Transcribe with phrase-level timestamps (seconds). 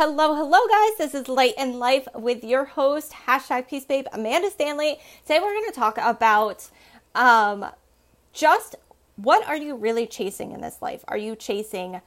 [0.00, 0.96] Hello, hello, guys.
[0.96, 5.00] This is Light in Life with your host, hashtag Peace Babe, Amanda Stanley.
[5.22, 6.70] Today, we're going to talk about
[7.16, 7.66] um,
[8.32, 8.76] just
[9.16, 11.04] what are you really chasing in this life?
[11.08, 12.00] Are you chasing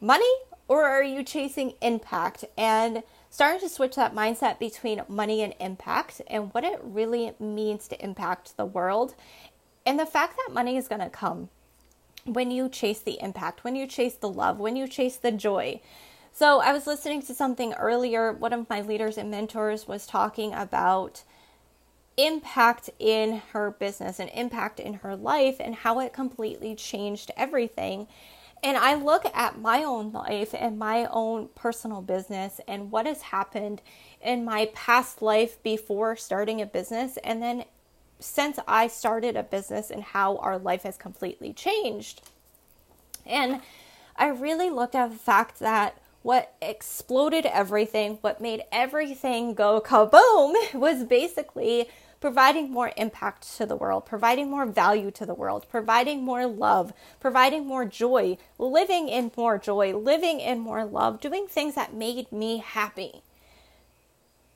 [0.00, 0.34] money
[0.68, 2.46] or are you chasing impact?
[2.56, 7.88] And starting to switch that mindset between money and impact and what it really means
[7.88, 9.14] to impact the world.
[9.84, 11.50] And the fact that money is going to come
[12.24, 15.82] when you chase the impact, when you chase the love, when you chase the joy.
[16.36, 18.32] So I was listening to something earlier.
[18.32, 21.22] One of my leaders and mentors was talking about
[22.16, 28.08] impact in her business and impact in her life and how it completely changed everything.
[28.64, 33.22] And I look at my own life and my own personal business and what has
[33.22, 33.80] happened
[34.20, 37.64] in my past life before starting a business and then
[38.18, 42.22] since I started a business and how our life has completely changed.
[43.24, 43.60] And
[44.16, 50.54] I really looked at the fact that what exploded everything, what made everything go kaboom,
[50.74, 51.86] was basically
[52.18, 56.94] providing more impact to the world, providing more value to the world, providing more love,
[57.20, 62.32] providing more joy, living in more joy, living in more love, doing things that made
[62.32, 63.22] me happy.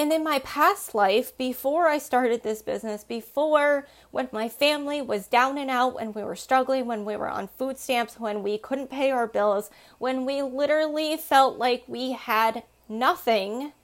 [0.00, 5.28] And in my past life, before I started this business, before when my family was
[5.28, 8.56] down and out, when we were struggling, when we were on food stamps, when we
[8.56, 13.74] couldn't pay our bills, when we literally felt like we had nothing,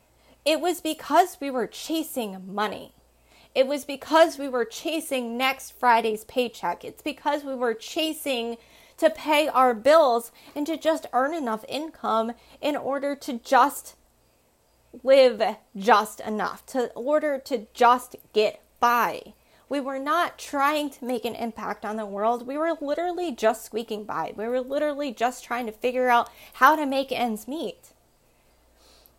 [0.46, 2.94] it was because we were chasing money.
[3.54, 6.82] It was because we were chasing next Friday's paycheck.
[6.82, 8.56] It's because we were chasing
[8.96, 13.96] to pay our bills and to just earn enough income in order to just
[15.02, 15.42] live
[15.76, 19.34] just enough, to order to just get by.
[19.68, 22.46] We were not trying to make an impact on the world.
[22.46, 24.32] We were literally just squeaking by.
[24.36, 27.92] We were literally just trying to figure out how to make ends meet.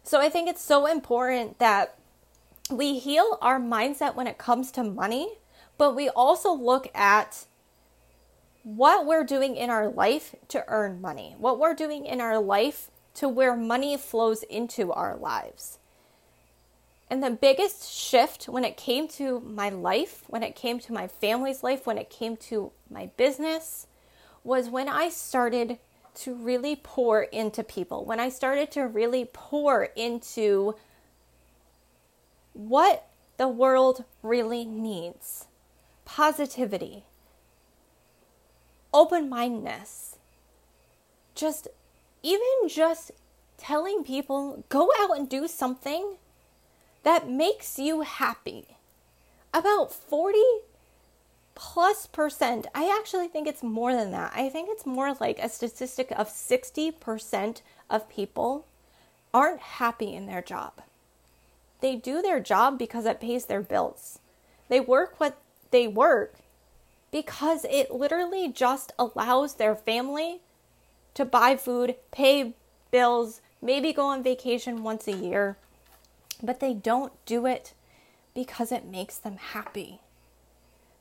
[0.04, 1.98] So I think it's so important that
[2.72, 5.34] we heal our mindset when it comes to money,
[5.78, 7.46] but we also look at
[8.64, 12.90] what we're doing in our life to earn money, what we're doing in our life
[13.18, 15.80] to where money flows into our lives.
[17.10, 21.08] And the biggest shift when it came to my life, when it came to my
[21.08, 23.88] family's life, when it came to my business,
[24.44, 25.80] was when I started
[26.16, 30.76] to really pour into people, when I started to really pour into
[32.54, 33.08] what
[33.38, 35.48] the world really needs.
[36.06, 37.04] Positivity,
[38.94, 40.18] open mindedness,
[41.36, 41.68] just
[42.24, 43.12] even just
[43.58, 46.18] telling people go out and do something
[47.04, 48.78] that makes you happy.
[49.54, 50.40] About 40
[51.56, 54.32] plus percent, I actually think it's more than that.
[54.36, 58.66] I think it's more like a statistic of 60% of people
[59.34, 60.74] aren't happy in their job.
[61.82, 64.20] They do their job because it pays their bills.
[64.70, 65.38] They work what
[65.72, 66.36] they work
[67.12, 70.42] because it literally just allows their family
[71.18, 72.54] to buy food, pay
[72.92, 75.58] bills, maybe go on vacation once a year,
[76.44, 77.74] but they don't do it
[78.36, 80.00] because it makes them happy.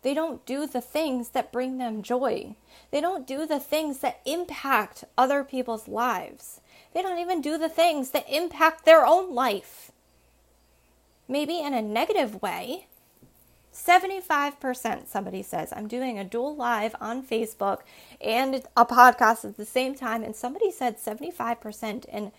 [0.01, 2.57] They don't do the things that bring them joy.
[2.91, 6.63] They don't do the things that impact other people's lives.
[6.95, 9.93] They don't even do the things that impact their own life.
[11.29, 12.87] Maybe in a negative way,
[13.77, 15.73] 75% somebody says.
[15.75, 17.81] I'm doing a dual live on facebook
[18.21, 22.33] and a podcast at the same time and somebody said 75% and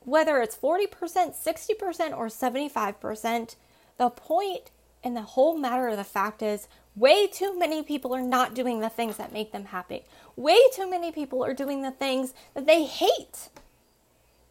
[0.00, 3.56] whether it's 40% 60% or 75%
[3.96, 4.70] the point
[5.04, 8.80] and the whole matter of the fact is way too many people are not doing
[8.80, 10.04] the things that make them happy.
[10.36, 13.48] Way too many people are doing the things that they hate.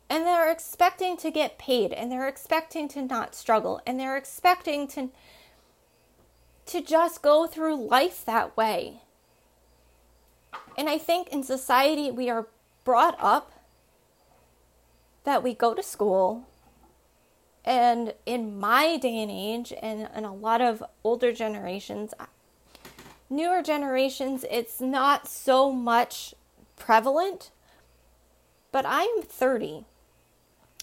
[0.10, 4.88] And they're expecting to get paid and they're expecting to not struggle and they're expecting
[4.90, 5.10] to
[6.68, 9.02] to just go through life that way.
[10.78, 12.48] And I think in society, we are
[12.84, 13.52] brought up
[15.24, 16.48] that we go to school.
[17.64, 22.14] And in my day and age, and in a lot of older generations,
[23.30, 26.34] newer generations, it's not so much
[26.76, 27.52] prevalent.
[28.72, 29.86] But I am 30.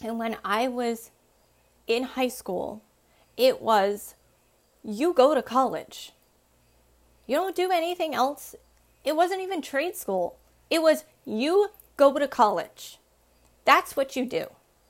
[0.02, 1.10] And when I was
[1.86, 2.82] in high school,
[3.36, 4.14] it was
[4.84, 6.12] you go to college.
[7.26, 8.54] You don't do anything else.
[9.04, 10.36] It wasn't even trade school.
[10.70, 12.98] It was you go to college.
[13.64, 14.46] That's what you do.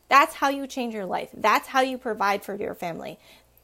[0.09, 1.31] That's how you change your life.
[1.35, 3.19] That's how you provide for your family.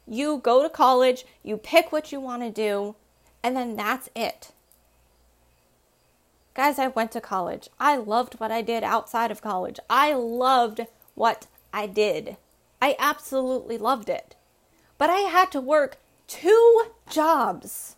[0.07, 2.97] You go to college, you pick what you want to do,
[3.43, 4.53] and then that's it.
[6.55, 7.69] Guys, I went to college.
[7.81, 9.81] I loved what I did outside of college.
[9.89, 12.37] I loved what I did.
[12.81, 14.37] I absolutely loved it.
[14.99, 17.97] But I had to work two jobs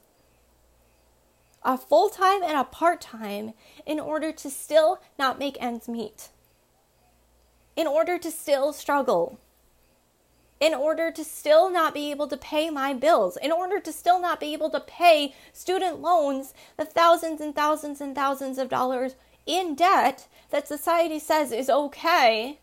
[1.67, 3.52] a full time and a part time
[3.84, 6.28] in order to still not make ends meet,
[7.75, 9.40] in order to still struggle,
[10.61, 14.20] in order to still not be able to pay my bills, in order to still
[14.20, 19.17] not be able to pay student loans, the thousands and thousands and thousands of dollars
[19.44, 22.61] in debt that society says is okay.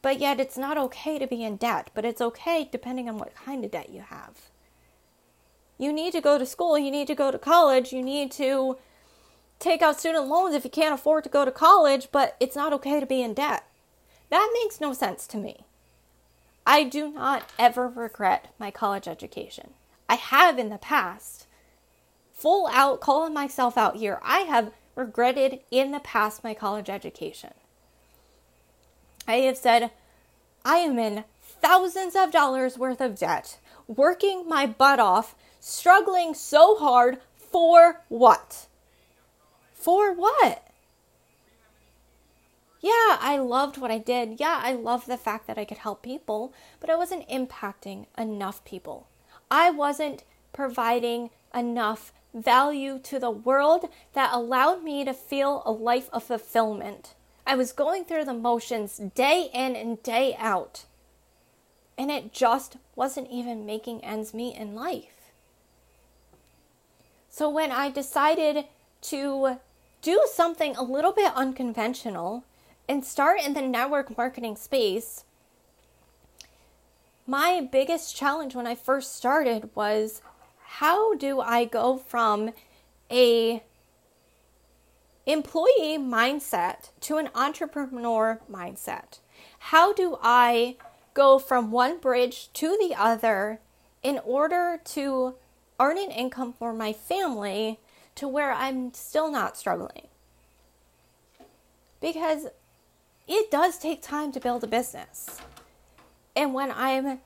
[0.00, 3.34] But yet, it's not okay to be in debt, but it's okay depending on what
[3.34, 4.50] kind of debt you have.
[5.78, 8.78] You need to go to school, you need to go to college, you need to
[9.58, 12.72] take out student loans if you can't afford to go to college, but it's not
[12.72, 13.64] okay to be in debt.
[14.30, 15.64] That makes no sense to me.
[16.66, 19.70] I do not ever regret my college education.
[20.08, 21.46] I have in the past.
[22.32, 24.18] Full out calling myself out here.
[24.22, 27.54] I have regretted in the past my college education.
[29.28, 29.90] I have said,
[30.64, 33.58] I am in thousands of dollars worth of debt,
[33.88, 38.66] working my butt off, struggling so hard for what?
[39.72, 40.66] For what?
[42.80, 44.38] Yeah, I loved what I did.
[44.38, 48.64] Yeah, I loved the fact that I could help people, but I wasn't impacting enough
[48.64, 49.08] people.
[49.50, 56.08] I wasn't providing enough value to the world that allowed me to feel a life
[56.12, 57.14] of fulfillment.
[57.46, 60.84] I was going through the motions day in and day out.
[61.98, 65.32] And it just wasn't even making ends meet in life.
[67.30, 68.64] So when I decided
[69.02, 69.58] to
[70.02, 72.44] do something a little bit unconventional
[72.88, 75.24] and start in the network marketing space,
[77.26, 80.22] my biggest challenge when I first started was
[80.78, 82.52] how do I go from
[83.10, 83.62] a
[85.26, 89.18] employee mindset to an entrepreneur mindset?
[89.58, 90.76] How do I
[91.16, 93.58] go from one bridge to the other
[94.02, 95.34] in order to
[95.80, 97.80] earn an income for my family
[98.14, 100.08] to where I'm still not struggling?
[102.02, 102.48] Because
[103.26, 105.40] it does take time to build a business.
[106.36, 107.20] And when I'm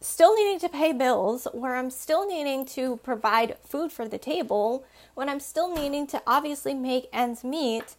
[0.00, 4.84] still needing to pay bills, where I'm still needing to provide food for the table,
[5.14, 7.96] when I'm still needing to obviously make ends meet,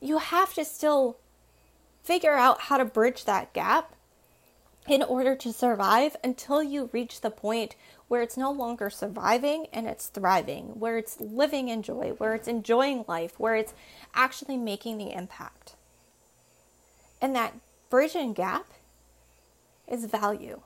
[0.00, 1.18] you have to still
[2.06, 3.92] figure out how to bridge that gap
[4.86, 7.74] in order to survive until you reach the point
[8.06, 12.46] where it's no longer surviving and it's thriving, where it's living in joy, where it's
[12.46, 13.74] enjoying life, where it's
[14.14, 15.74] actually making the impact.
[17.20, 17.54] And that
[17.90, 18.66] bridging gap
[19.88, 20.60] is value.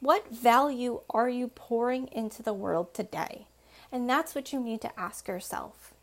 [0.00, 3.46] What value are you pouring into the world today?
[3.90, 5.94] And that's what you need to ask yourself.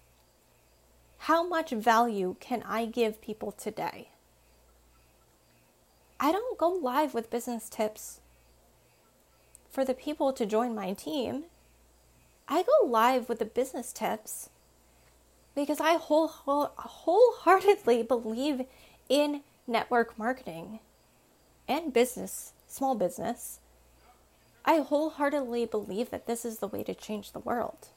[1.28, 4.10] How much value can I give people today?
[6.20, 8.20] I don't go live with business tips
[9.72, 11.46] for the people to join my team.
[12.50, 14.50] I go live with the business tips
[15.56, 18.66] because I whole, whole, wholeheartedly believe
[19.08, 20.80] in network marketing
[21.70, 23.62] and business, small business.
[24.66, 27.88] I wholeheartedly believe that this is the way to change the world.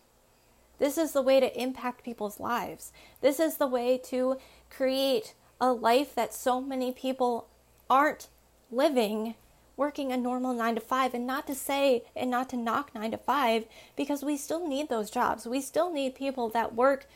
[0.78, 2.92] This is the way to impact people's lives.
[3.20, 4.38] This is the way to
[4.70, 7.48] create a life that so many people
[7.88, 8.28] aren't
[8.70, 9.34] living
[9.76, 11.14] working a normal nine to five.
[11.14, 14.88] And not to say and not to knock nine to five, because we still need
[14.88, 15.46] those jobs.
[15.46, 17.06] We still need people that work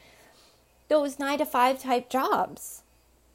[0.89, 2.83] those nine to five type jobs.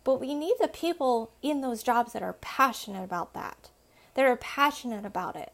[0.03, 3.69] But we need the people in those jobs that are passionate about that,
[4.13, 5.51] that are passionate about it,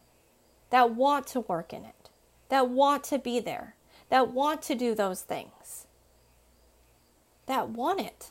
[0.71, 2.09] that want to work in it,
[2.49, 3.75] that want to be there,
[4.11, 5.87] that want to do those things,
[7.45, 8.29] that want it.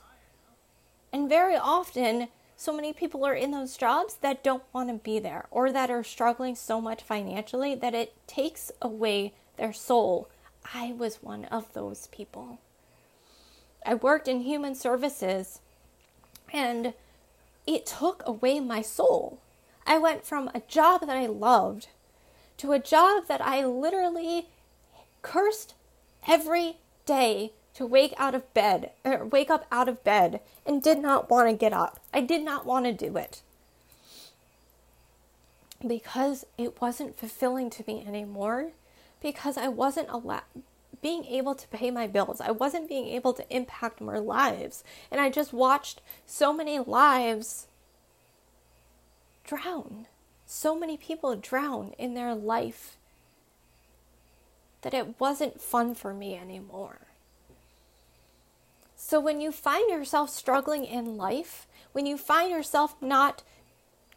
[1.11, 5.19] And very often, so many people are in those jobs that don't want to be
[5.19, 10.29] there or that are struggling so much financially that it takes away their soul.
[10.75, 12.59] I was one of those people.
[13.85, 15.61] I worked in human services
[16.53, 16.93] and
[17.67, 19.41] it took away my soul.
[19.87, 21.89] I went from a job that I loved
[22.59, 24.49] to a job that I literally
[25.23, 25.75] cursed
[26.27, 30.99] every day to wake out of bed or wake up out of bed and did
[30.99, 32.01] not want to get up.
[32.13, 33.43] I did not want to do it.
[35.87, 38.73] Because it wasn't fulfilling to me anymore
[39.23, 40.43] because I wasn't allowed
[41.03, 42.43] being able to pay my bills.
[42.43, 44.85] I wasn't being able to impact more lives.
[45.11, 47.67] And I just watched so many lives
[49.45, 50.07] drown
[50.51, 52.97] so many people drown in their life
[54.83, 56.99] that it wasn't fun for me anymore.
[58.97, 63.43] So when you find yourself struggling in life, when you find yourself not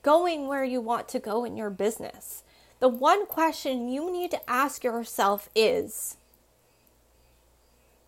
[0.02, 2.44] going where you want to go in your business,
[2.80, 6.18] the one question you need to ask yourself is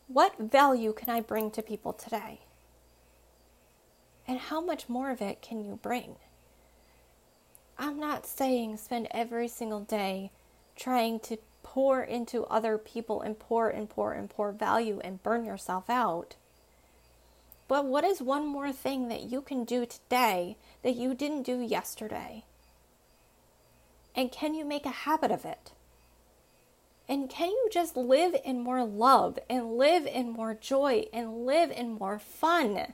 [0.07, 2.41] what value can I bring to people today?
[4.27, 6.15] And how much more of it can you bring?
[7.77, 10.31] I'm not saying spend every single day
[10.75, 11.37] trying to
[11.75, 16.37] pour into other people and pour and pour and pour value and burn yourself out.
[17.67, 21.59] But what is one more thing that you can do today that you didn't do
[21.59, 22.45] yesterday?
[24.15, 25.73] And can you make a habit of it?
[27.09, 31.71] And can you just live in more love and live in more joy and live
[31.71, 32.93] in more fun?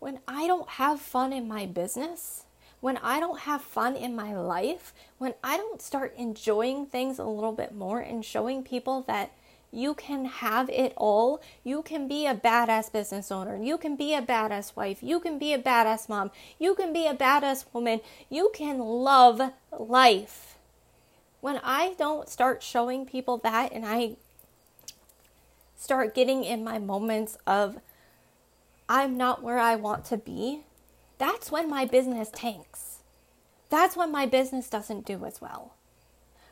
[0.00, 2.46] When I don't have fun in my business,
[2.80, 7.24] when I don't have fun in my life, when I don't start enjoying things a
[7.24, 9.32] little bit more and showing people that
[9.70, 11.42] you can have it all.
[11.62, 13.62] You can be a badass business owner.
[13.62, 15.02] You can be a badass wife.
[15.02, 16.30] You can be a badass mom.
[16.58, 18.00] You can be a badass woman.
[18.30, 20.56] You can love life.
[21.40, 24.16] When I don't start showing people that and I
[25.76, 27.78] start getting in my moments of
[28.88, 30.62] I'm not where I want to be,
[31.18, 33.00] that's when my business tanks.
[33.70, 35.74] That's when my business doesn't do as well.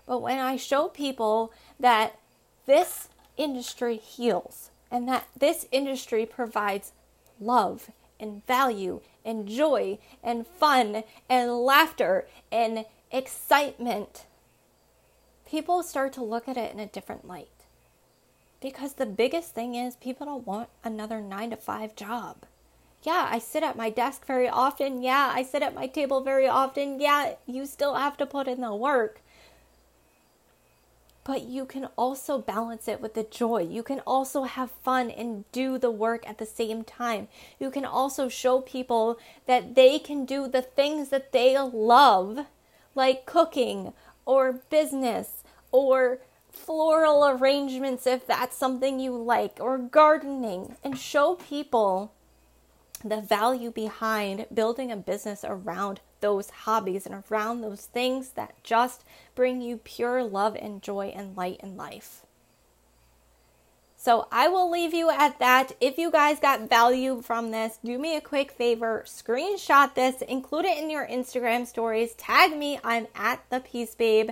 [0.07, 2.19] But when I show people that
[2.67, 6.93] this industry heals and that this industry provides
[7.41, 14.27] love and value and joy and fun and laughter and excitement,
[15.47, 17.49] people start to look at it in a different light.
[18.61, 22.47] Because the biggest thing is people don't want another nine to five job.
[23.07, 25.03] Yeah, I sit at my desk very often.
[25.03, 27.01] Yeah, I sit at my table very often.
[27.01, 29.21] Yeah, you still have to put in the work
[31.27, 33.61] but you can also balance it with the joy.
[33.61, 37.27] You can also have fun and do the work at the same time.
[37.59, 42.47] You can also show people that they can do the things that they love,
[42.95, 43.93] like cooking
[44.25, 52.13] or business or floral arrangements if that's something you like, or gardening, and show people
[53.09, 59.05] the value behind building a business around those hobbies and around those things that just
[59.35, 62.27] bring you pure love and joy and light in life.
[63.97, 65.73] So I will leave you at that.
[65.81, 70.65] If you guys got value from this, do me a quick favor, screenshot this, include
[70.65, 74.31] it in your Instagram stories, tag me, I'm at the Peace Babe.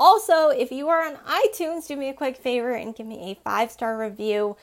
[0.00, 3.42] Also, if you are on iTunes, do me a quick favor and give me a
[3.44, 4.56] five star review.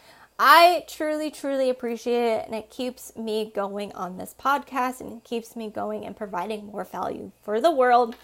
[0.43, 5.23] I truly, truly appreciate it, and it keeps me going on this podcast and it
[5.23, 8.15] keeps me going and providing more value for the world.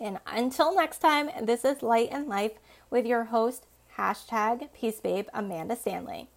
[0.00, 2.52] And until next time, this is Light and Life
[2.88, 3.66] with your host,
[3.98, 6.30] hashtag Peace Babe Amanda Stanley.